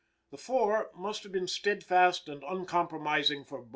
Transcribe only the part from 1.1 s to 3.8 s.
have been steadfast and uncompromising for blood.